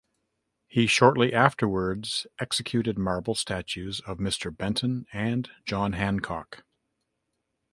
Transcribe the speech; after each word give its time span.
He 0.67 0.87
shortly 0.87 1.31
afterwards 1.31 2.25
executed 2.39 2.97
marble 2.97 3.35
statues 3.35 3.99
of 3.99 4.19
Mister 4.19 4.49
Benton 4.49 5.05
and 5.13 5.51
John 5.63 5.93
Hancock. 5.93 6.63